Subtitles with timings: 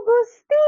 [0.00, 0.66] Gusti.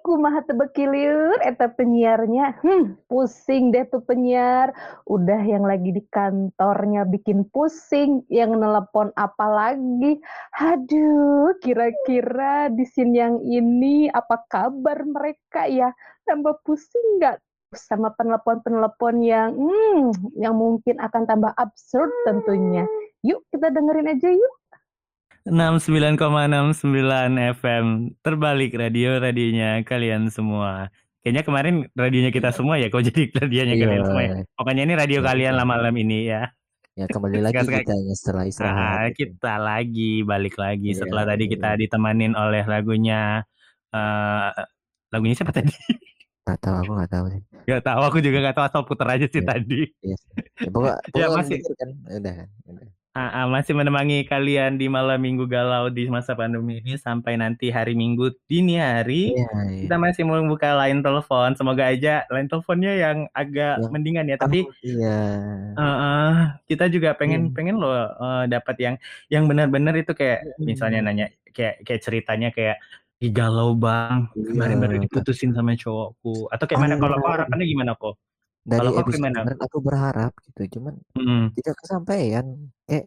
[0.00, 2.60] Kumaha tebekiliur eta penyiarnya?
[2.64, 4.72] Hmm, pusing deh tuh penyiar.
[5.04, 10.20] Udah yang lagi di kantornya bikin pusing yang nelpon apa lagi?
[10.56, 15.92] Aduh kira-kira di sini yang ini apa kabar mereka ya?
[16.24, 17.40] Tambah pusing nggak
[17.70, 22.84] sama penelpon-penelpon yang hmm, yang mungkin akan tambah absurd tentunya.
[23.22, 24.54] Yuk kita dengerin aja yuk
[25.42, 26.84] 69,69
[27.54, 27.86] FM
[28.20, 30.92] terbalik radio radionya kalian semua.
[31.20, 33.82] Kayaknya kemarin radionya kita semua ya, kok jadi radionya Iya.
[33.82, 34.32] kalian semua ya.
[34.52, 35.60] Pokoknya ini radio Iya, kalian betul.
[35.60, 36.42] lah malam ini ya.
[36.92, 38.98] Ya kembali lagi kita ya setelah Ah, istirahat.
[39.12, 39.32] gitu.
[39.32, 41.52] kita lagi balik lagi Iya, setelah tadi iya.
[41.56, 43.44] kita ditemanin oleh lagunya
[43.90, 44.50] eh
[45.08, 45.72] lagunya siapa tadi?
[46.40, 47.42] Gak tahu aku gak tahu sih.
[47.64, 49.48] Gak tahu aku juga gak tahu asal puter aja sih Iya.
[49.48, 49.80] tadi.
[50.00, 50.16] Iya.
[50.56, 51.90] Ya, pokoknya, Ya, pokoknya masih- kan.
[52.10, 52.48] Udah kan.
[52.64, 52.88] Udah.
[53.10, 57.98] Ah, masih menemani kalian di malam minggu galau di masa pandemi ini sampai nanti hari
[57.98, 59.34] Minggu dini hari.
[59.34, 59.80] Iya, iya.
[59.82, 61.58] Kita masih mau buka line telepon.
[61.58, 64.36] Semoga aja line teleponnya yang agak Yang- mendingan ya.
[64.38, 65.18] Tapi iya.
[65.74, 66.34] eh, eh,
[66.70, 67.54] kita juga pengen Hmm.
[67.58, 68.94] pengen loh eh, dapat yang
[69.26, 70.70] yang benar-benar itu kayak Hmm.
[70.70, 72.78] misalnya nanya kayak kayak ceritanya kayak
[73.18, 74.82] "Ih, galau bang kemarin Iya.
[74.86, 77.22] baru diputusin sama cowokku atau kayak mana kalau Ah.
[77.26, 78.14] kau harapannya gimana kok?
[78.60, 80.62] Dari Kalau episode kemarin aku berharap gitu.
[80.78, 81.44] Cuman Mm.
[81.56, 82.44] tidak kesampaian.
[82.84, 83.06] Kayak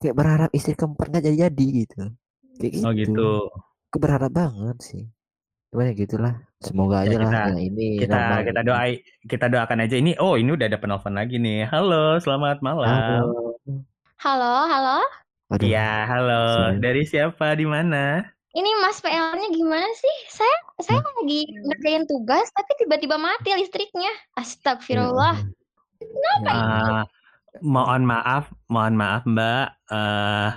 [0.00, 2.02] kayak berharap istri keempat gak jadi-jadi gitu.
[2.56, 2.84] Kayak gitu.
[2.84, 3.30] Oh gitu.
[3.88, 5.04] Aku berharap banget sih.
[5.68, 6.34] Cuman ya gitulah.
[6.58, 8.40] Semoga Ya, aja lah kita- yang ini Kita normal.
[8.42, 10.12] kita doai kita doakan aja ini.
[10.16, 11.68] Oh ini udah ada penelpon lagi nih.
[11.68, 12.88] Halo selamat malam.
[12.88, 13.60] Halo.
[14.16, 14.98] Halo, halo.
[15.60, 16.42] Iya halo.
[16.72, 16.80] Sorry.
[16.80, 18.24] Dari siapa di mana?
[18.50, 20.16] Ini Mas PL-nya gimana sih?
[20.32, 24.10] Saya saya lagi ngerjain tugas tapi tiba-tiba mati listriknya.
[24.34, 25.38] Astagfirullah.
[26.02, 27.02] Ya Ah,
[27.60, 29.66] mohon maaf, mohon maaf Mbak.
[29.86, 30.50] Eh Allah.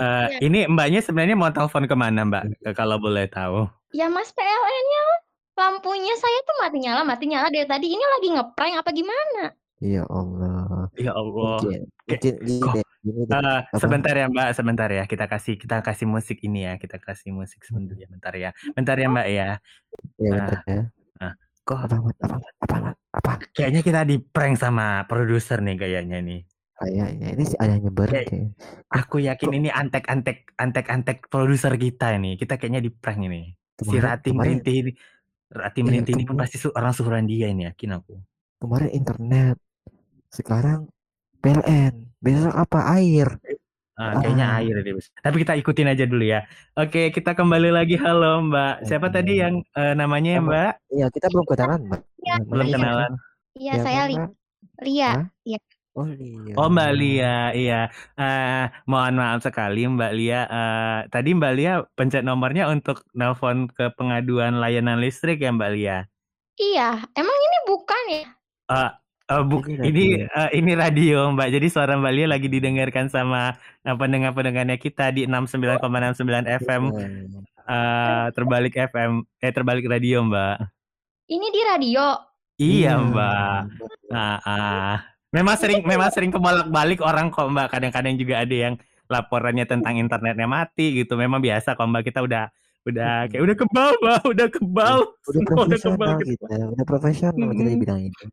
[0.00, 0.38] eh, Ya.
[0.40, 2.44] ini Mbaknya sebenarnya mau telepon ke mana Mbak?
[2.64, 3.68] Eh, Kalau boleh tahu.
[3.92, 5.02] Ya Mas PLN-nya
[5.54, 7.92] lampunya saya tuh mati nyala, mati nyala dari tadi.
[7.92, 9.52] Ini lagi ngeprank apa gimana?
[9.78, 10.88] Ya Allah.
[10.96, 11.60] Ya Allah.
[12.18, 12.58] Gini.
[13.00, 13.38] Gini deh.
[13.38, 13.78] Eh, Apa?
[13.78, 15.04] sebentar ya Mbak, sebentar ya.
[15.06, 16.74] Kita kasih kita kasih musik ini ya.
[16.76, 18.50] Kita kasih musik sebentar ya, bentar ya.
[18.74, 19.48] Bentar ya Mbak ya.
[20.18, 20.34] Ya Ah.
[20.34, 20.82] bentar ya.
[21.60, 22.78] Kok Apa apa apa
[23.14, 26.40] apa kayaknya kita di prank sama produser nih kayaknya nih.
[26.80, 28.56] Kayaknya ini sih ada nyebar Kayak-.
[28.88, 32.34] Aku yakin ini antek-antek antek-antek produser kita ini.
[32.40, 33.52] Kita kayaknya di prank ini.
[33.76, 34.92] Si Rati Merintih ini.
[35.52, 38.14] Rati Iya, Merintih ini pun pasti orang suruhan dia ini yakin aku.
[38.58, 39.56] Kemarin internet.
[40.32, 40.88] Sekarang
[41.40, 41.92] PLN.
[42.20, 43.00] Besok apa?
[43.00, 43.40] Air.
[44.00, 44.58] Ah, kayaknya Ah.
[44.64, 44.96] air deh.
[44.96, 46.48] Tapi kita ikutin aja dulu ya.
[46.72, 48.00] Oke, kita kembali lagi.
[48.00, 48.88] Halo Mbak.
[48.88, 49.16] Siapa Oke.
[49.20, 50.46] tadi yang eh, namanya ya, Apa?
[50.48, 50.72] Mbak?
[50.88, 52.00] Iya, kita belum kenalan, Mbak.
[52.20, 52.74] Iya, Belum iya.
[52.76, 53.12] kenalan.
[53.60, 54.02] Iya, Ya, saya.
[54.08, 55.10] Lia.
[55.12, 55.24] Hah?
[55.44, 55.58] Iya.
[55.90, 56.54] Oh, iya.
[56.56, 57.80] Oh Mbak Lia, iya.
[58.14, 60.40] Eh, mohon maaf sekali Mbak Lia.
[60.48, 66.06] Eh, tadi Mbak Lia pencet nomornya untuk nelpon ke pengaduan layanan listrik ya Mbak Lia.
[66.56, 68.24] Iya, emang ini bukan ya?
[68.70, 68.90] Eh,
[69.30, 70.26] eh, bu- Ini ini radio.
[70.28, 71.48] eh, ini radio Mbak.
[71.50, 77.06] Jadi suara Mbak Lia lagi didengarkan sama eh, pendengar-pendengarnya kita di 69,69 FM Iya.
[77.64, 80.56] eh, terbalik FM eh terbalik radio Mbak.
[81.26, 82.04] Ini di radio.
[82.56, 83.58] Iya Mbak.
[84.10, 84.94] Ah, ah.
[85.30, 87.70] Memang sering memang sering kebolak-balik orang kok Mbak.
[87.70, 88.74] Kadang-kadang juga ada yang
[89.06, 91.14] laporannya tentang internetnya mati gitu.
[91.14, 92.02] Memang biasa kok Mbak.
[92.04, 92.50] Kita udah
[92.82, 94.96] udah kayak udah kebal Mbak, udah kebal.
[95.26, 96.46] Udah Semua udah kebal profesional kita.
[96.48, 97.80] kita, udah profesional kita di Mm-mm.
[97.80, 98.24] bidang ini.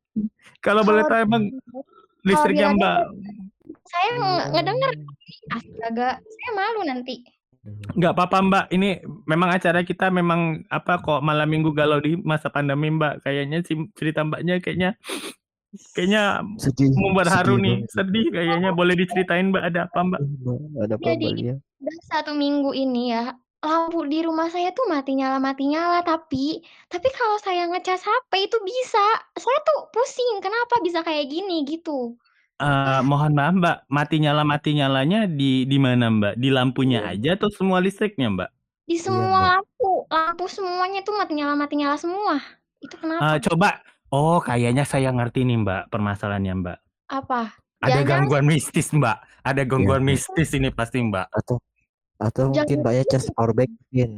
[0.60, 1.44] Kalau boleh tahu emang
[2.22, 2.98] listriknya di Mbak
[3.84, 4.18] Saya Iya.
[4.18, 4.92] nge- ngedenger.
[5.50, 7.16] Astaga, saya malu nanti.
[7.68, 8.66] nggak apa-apa Mbak.
[8.72, 8.90] Ini
[9.26, 13.22] memang acara kita memang apa kok malam minggu galau di masa pandemi Mbak.
[13.22, 13.60] Kayaknya
[13.92, 14.96] cerita Mbaknya kayaknya
[15.92, 16.96] kayaknya Sedih.
[16.96, 17.84] membuat haru nih.
[17.84, 17.92] banget.
[17.92, 18.72] Sedih kayaknya.
[18.72, 20.22] Boleh diceritain Mbak ada apa Mbak?
[20.80, 21.28] Ada apa Jadi,
[21.78, 26.62] Mbak satu minggu ini ya, lampu di rumah saya tuh mati nyala mati nyala tapi
[26.88, 29.02] tapi kalau saya ngecas HP itu bisa.
[29.34, 32.14] Saya tuh pusing, kenapa bisa kayak gini gitu.
[32.58, 36.34] Eh, mohon maaf Mbak, mati nyala mati nyalanya di di mana Mbak?
[36.42, 37.14] Di lampunya Iya.
[37.14, 38.50] aja atau semua listriknya Mbak?
[38.88, 39.04] Di Mbak.
[39.06, 42.42] semua lampu, lampu semuanya tuh mati nyala mati nyala semua.
[42.82, 43.38] Itu Eh, kenapa?
[43.42, 43.70] coba,
[44.10, 46.78] oh kayaknya saya ngerti nih Mbak permasalahannya Mbak.
[47.10, 47.42] Apa?
[47.78, 49.18] Ada Jangan-jangan gangguan mistis Mbak.
[49.46, 50.10] Ada gangguan Iya.
[50.18, 51.28] mistis ini pasti Mbak.
[51.30, 51.62] Atau
[52.18, 54.12] atau mungkin Jangan- Mbak ya cas power bank mungkin.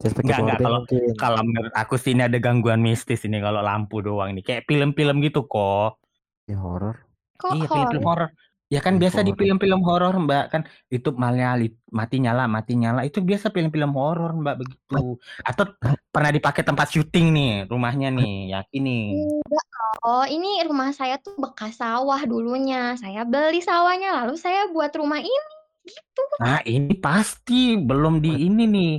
[0.00, 1.00] Cas pakai kalau- mungkin.
[1.14, 4.42] Kalau menurut aku sih ini ada gangguan mistis ini kalau lampu doang nih.
[4.42, 6.00] Kayak film-film gitu kok.
[6.48, 6.96] Ya horor.
[7.36, 8.30] Kok Iya, film-film horor.
[8.70, 9.40] Ya kan Film biasa di horor.
[9.42, 14.30] film-film horor Mbak kan itu malah li- mati nyala mati nyala itu biasa film-film horor
[14.32, 15.18] Mbak begitu.
[15.42, 15.74] Atau
[16.08, 19.04] pernah dipakai tempat syuting nih rumahnya nih, yakin nih.
[19.26, 19.66] Enggak
[20.00, 22.94] Oh, ini rumah saya tuh bekas sawah dulunya.
[22.96, 25.54] Saya beli sawahnya lalu saya buat rumah ini.
[25.90, 26.22] Gitu.
[26.38, 28.92] Nah, ini pasti belum di ini nih,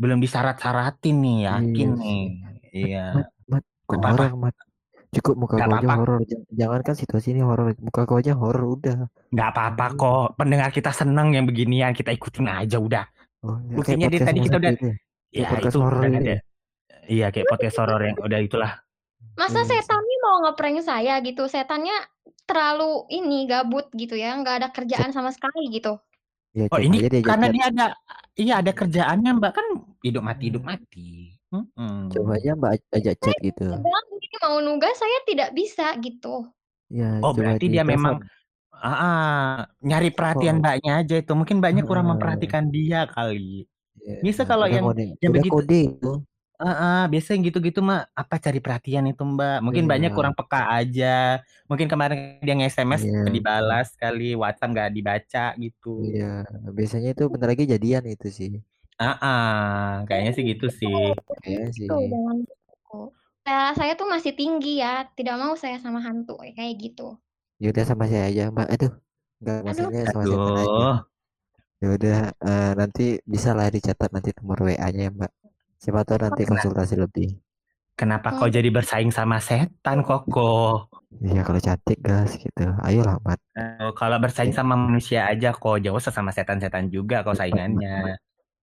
[0.00, 2.24] belum disyarat-syaratin nih, yakin Iya nih.
[2.68, 3.04] Iya.
[3.14, 4.08] Mat, mat, apa-apa.
[4.16, 4.54] horor, mat?
[5.08, 6.18] Cukup muka Nggak kau aja horor.
[6.28, 9.08] Jan- Jangan kan situasi ini horor, muka kau aja horor udah.
[9.32, 10.26] Nggak apa-apa kok.
[10.36, 13.04] Pendengar kita seneng yang beginian, kita ikutin aja udah.
[13.46, 14.96] Oh, ya, Buktinya dari tadi kita udah itu ya?
[15.46, 16.32] ya itu horor kan ada.
[16.36, 16.38] ya?
[17.08, 18.72] Iya, kayak podcast horor yang udah itulah.
[19.38, 19.78] Masa Iya sih.
[19.80, 21.46] setannya mau ngeprank saya gitu?
[21.48, 21.96] Setannya
[22.44, 25.96] terlalu ini gabut gitu ya, nggak ada kerjaan sama sekali gitu.
[26.56, 27.86] Ya Oh, ini aja dia karena dia ada
[28.38, 29.52] iya ada kerjaannya, Mbak.
[29.52, 29.66] Kan
[30.00, 31.08] hidup mati hidup mati.
[31.48, 32.12] Mm-mm.
[32.12, 33.68] Coba aja Mbak aj- ajak chat gitu.
[34.38, 36.48] Mau nugas saya tidak bisa gitu.
[36.88, 38.22] Ya, Oh, coba berarti di dia memang
[38.72, 39.54] ah, ah,
[39.84, 40.60] nyari perhatian Oh.
[40.64, 41.32] Mbaknya aja itu.
[41.36, 43.68] Mungkin Mbaknya kurang memperhatikan dia kali.
[43.98, 46.12] Ya, Biasa kalau udah yang kode, yang udah begitu kode itu.
[46.58, 49.54] Heeh, biasa yang gitu-gitu mah apa cari perhatian itu Mbak.
[49.64, 51.06] Mungkin Mbaknya Iya, kurang peka aja.
[51.70, 55.88] Mungkin kemarin dia nge-SMS iya, nggak dibalas kali, WhatsApp nggak dibaca gitu.
[56.04, 56.24] iya.
[56.76, 58.50] Biasanya itu bentar lagi jadian itu sih.
[59.00, 60.96] Ah, ah, kayaknya sih gitu sih.
[61.42, 61.88] Kayaknya sih.
[61.88, 62.94] Tuh, jangan gitu.
[63.44, 67.02] Saya, saya tuh masih tinggi ya, tidak mau saya sama hantu kayak gitu.
[67.62, 68.66] Ya udah sama saya aja, Mbak.
[68.74, 68.92] Aduh.
[69.40, 70.82] Enggak Aduh, maksudnya sama setan aja.
[70.82, 71.08] Aduh.
[71.82, 72.16] Ya udah
[72.46, 73.02] eh, nanti
[73.32, 75.30] bisa lah dicatat nanti nomor WA-nya ya, Mbak.
[75.78, 77.38] Siapa tahu nanti konsultasi lebih.
[77.94, 78.38] Kenapa Hmm.
[78.38, 80.86] kau jadi bersaing sama setan, Koko?
[81.18, 82.70] Iya kalau cantik gas gitu.
[82.78, 83.42] Ayolah, Mat.
[83.58, 88.14] Eh, kalau bersaing sama manusia aja kok jauh sama setan-setan juga kok saingannya.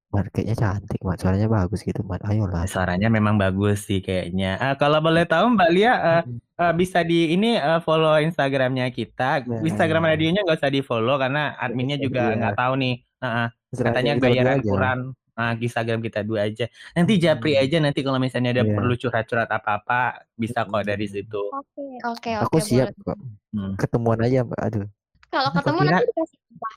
[0.07, 1.19] Mat kayaknya cantik, Mat.
[1.19, 2.23] Suaranya bagus gitu, Mat.
[2.23, 2.63] Ayolah.
[2.63, 4.55] Suaranya memang bagus sih kayaknya.
[4.55, 6.39] Eh, kalau boleh tahu Mbak Lia eh, Mm.
[6.55, 9.43] eh, bisa di ini eh, follow Instagramnya kita.
[9.43, 9.59] Nah.
[9.67, 12.35] Instagram radionya nggak usah di follow karena adminnya juga Iya.
[12.39, 12.95] nggak tahu nih.
[13.19, 14.91] Heeh, Serah katanya aja kita
[15.35, 15.95] berdua bayaran aja.
[15.95, 15.95] kurang.
[15.95, 16.65] Ah, Instagram kita dua aja.
[16.95, 17.63] Nanti japri Hmm.
[17.67, 18.75] aja nanti kalau misalnya ada Iya.
[18.77, 21.41] perlu curhat-curhat apa-apa bisa kok dari situ.
[21.51, 23.03] Oke, oke, Aku oke, siap boleh.
[23.03, 23.17] kok.
[23.53, 23.73] Hmm.
[23.77, 24.61] Ketemuan aja, Mbak.
[24.61, 24.87] Aduh.
[25.31, 26.69] Kalau Aku ketemu kira nanti dikasih apa?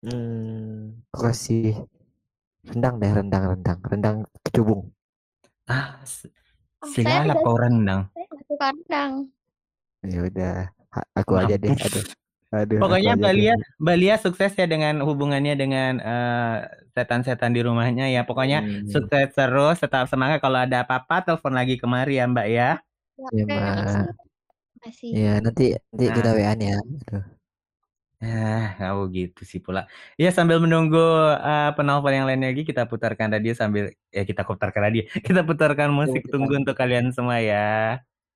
[0.00, 1.62] Hmm, aku kasih
[2.64, 4.82] rendang deh, rendang, rendang, rendang kecubung.
[5.68, 6.26] ah s-
[6.80, 8.02] Oh, saya silalap tidak kau rendang.
[8.16, 9.12] saya suka rendang.
[10.00, 10.72] Ya udah,
[11.12, 11.68] aku aja deh.
[11.68, 12.04] Aduh,
[12.52, 13.32] aduh, Pokoknya Mbak.
[13.38, 16.54] Lia, Mbak Lia sukses ya dengan hubungannya dengan eh,
[16.96, 18.20] setan-setan di rumahnya ya.
[18.28, 20.38] Pokoknya Hmm, sukses terus, tetap semangat.
[20.44, 22.68] Kalau ada apa-apa, telepon lagi kemari ya Mbak ya.
[23.36, 23.60] ya, Oke, Mbak.
[23.68, 24.02] makasih.
[24.76, 25.10] Makasih.
[25.12, 25.62] Ya, nanti
[25.92, 26.76] nanti kita Nah, WA-an ya.
[26.80, 27.22] Aduh.
[28.22, 29.80] ah, oh gitu sih pula.
[30.22, 30.98] Ya sambil menunggu
[31.46, 33.84] eh, penelpon yang lain lagi, kita putarkan radio sambil
[34.16, 36.32] ya kita putarkan radio, kita putarkan Coba musik kita.
[36.32, 37.56] tunggu untuk kalian semua ya.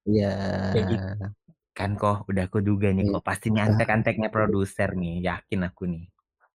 [0.09, 0.27] Iya.
[0.73, 1.44] Kayak gitu
[1.75, 3.19] kan kok, udah aku duga nih Iya.
[3.19, 3.23] kok.
[3.27, 6.07] Pasti ini Ah, antek-anteknya produser nih, yakin aku nih.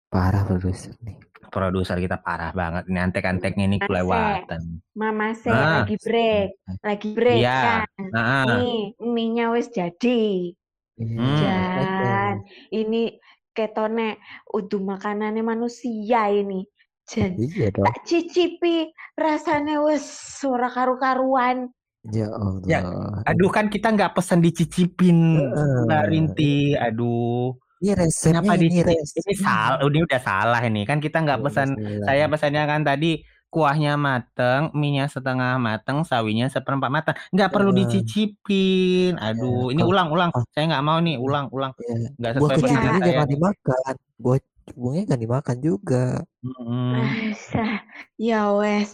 [0.09, 1.21] parah produser nih.
[1.53, 2.89] Produser kita parah banget.
[2.89, 4.81] Ini antek-anteknya ini kelewatan.
[4.97, 6.49] Mama Se Ah, lagi break,
[6.81, 7.85] lagi break iya.
[7.85, 8.09] kan.
[8.09, 10.49] Nah, Nih, mie-nya wis jadi.
[10.97, 12.01] Iya, hmm.
[12.01, 12.49] Dan oke.
[12.73, 13.01] ini
[13.53, 14.17] ketone
[14.49, 16.65] udah makanannya manusia ini.
[17.05, 17.85] Jan, Iya dong.
[17.89, 20.05] tak cicipi rasanya wis
[20.45, 21.69] ora karu-karuan.
[22.07, 22.31] Ya
[22.63, 23.19] Ya, Allah.
[23.27, 25.35] aduh kan kita nggak pesan dicicipin
[25.83, 26.03] Mbak Heeh.
[26.07, 26.55] Rinti.
[26.73, 29.79] Aduh, Ini resepnya kenapa ini di ini salah?
[29.83, 30.87] Ini udah salah ini.
[30.87, 31.67] Kan kita nggak Ya pesan.
[31.75, 32.05] bismillah.
[32.07, 33.11] Saya pesannya kan tadi
[33.49, 37.15] kuahnya mateng, mie-nya setengah mateng, sawinya seperempat mateng.
[37.31, 39.15] Nggak perlu dicicipin.
[39.15, 40.29] Ya, Aduh, ini kalau ulang-ulang.
[40.35, 41.71] oh, Saya nggak mau nih ulang-ulang.
[41.79, 41.95] ya.
[42.15, 43.07] Nggak Buah sesuai pesanan saya.
[43.11, 43.93] jangan dimakan.
[44.19, 46.03] Buah kecubungnya jangan dimakan juga.
[46.93, 47.73] Asah,
[48.17, 48.89] ya wes,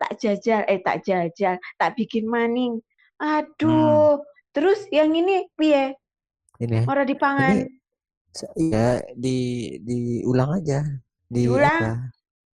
[0.00, 2.74] tak jajal, eh tak jajal, tak bikin maning.
[3.62, 4.04] Hmm.
[4.04, 4.20] Aduh,
[4.54, 5.94] terus yang ini piye?
[6.62, 7.02] Ini Ora
[7.40, 7.56] ini dipangan.
[8.36, 9.36] se- ya di
[9.86, 10.78] diulang aja.
[11.34, 11.64] Di Diulang?
[11.66, 11.90] apa?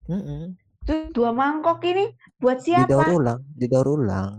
[0.10, 0.58] Mm-mm.
[0.88, 2.06] Tuh dua mangkok ini
[2.42, 3.14] buat Didaur siapa?
[3.18, 4.32] ulang, didaur ulang.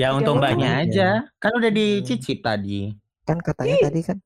[0.00, 0.82] Ya untuk Didaur mbaknya ulang.
[0.84, 1.08] aja.
[1.42, 1.78] Kan udah Hmm.
[1.78, 2.92] dicicip tadi.
[3.28, 4.18] Kan katanya Ih, tadi kan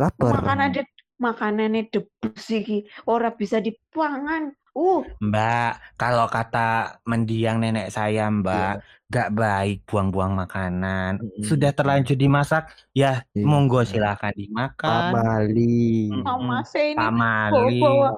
[0.00, 0.36] lapar.
[0.36, 0.82] makanan de
[1.16, 4.52] makanannya debus iki, ora bisa dipangan.
[4.76, 8.36] Uh, Mbak, kalau kata mendiang nenek saya, Iya.
[8.36, 8.74] Mbak,
[9.08, 11.16] gak baik buang-buang makanan.
[11.16, 11.40] Mm-mm.
[11.48, 13.44] Sudah terlanjur dimasak, ya Iya.
[13.48, 15.16] monggo silahkan dimakan.
[15.16, 16.12] Mali.
[16.12, 16.28] Mm-mm.
[16.28, 17.80] Mama ini Mali.
[17.80, 18.10] bawa-bawa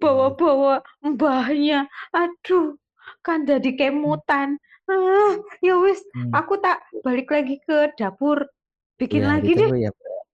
[0.00, 1.84] bawa-bawa mbahnya.
[2.16, 2.80] Aduh,
[3.20, 4.56] kan jadi kemutan.
[4.88, 6.32] Ah, ya wis, Hmm.
[6.32, 8.48] aku tak balik lagi ke dapur.
[8.96, 9.68] Bikin Ya, lagi deh.
[9.68, 9.90] ditunggu ya.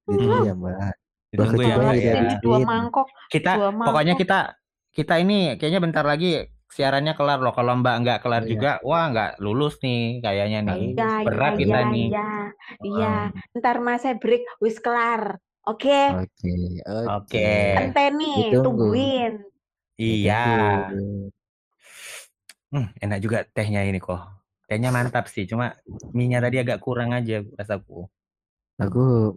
[0.07, 0.95] Ditunggu ya, Mbak.
[1.33, 2.39] Ditunggu ya, ya.
[2.39, 4.23] Dua mangkok, Kita, dua pokoknya mangkok.
[4.23, 4.39] kita,
[4.95, 7.51] kita ini kayaknya bentar lagi siarannya kelar loh.
[7.51, 8.51] Kalau Mbak nggak kelar Iya.
[8.51, 10.83] juga, wah nggak lulus nih kayaknya nih.
[10.95, 12.07] Iya, Berat iya, kita iya, nih.
[12.09, 12.29] iya.
[12.83, 13.15] Iya,
[13.59, 15.39] ntar mas saya break, wis kelar.
[15.67, 16.55] Oke, Oke,
[16.87, 17.07] oke.
[17.27, 17.51] Oke.
[17.75, 18.95] enteni, Ditunggu.
[18.95, 19.33] tungguin.
[19.99, 20.47] Iya.
[22.71, 24.23] Hmm, enak juga tehnya ini kok.
[24.67, 25.75] Tehnya mantap sih, cuma
[26.11, 28.07] mie-nya tadi agak kurang aja rasaku.
[28.79, 29.35] Aku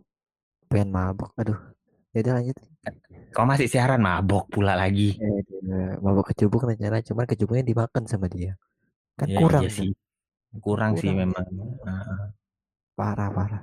[0.68, 1.34] pengen mabok.
[1.38, 1.58] Aduh.
[2.20, 2.58] Ya udah lanjut.
[3.32, 5.16] Kau masih siaran mabok pula lagi.
[5.24, 8.52] Eh, dia mabok kecubung rencana cuman kecubungnya dimakan sama dia.
[9.20, 9.86] Kan Iya, kurang iya tuh.
[9.88, 9.92] sih.
[10.66, 11.18] Kurang, sih Kurang.
[11.24, 11.46] memang.
[11.88, 12.20] Heeh.
[13.00, 13.62] Parah parah.